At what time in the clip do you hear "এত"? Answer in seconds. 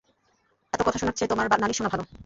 0.73-0.81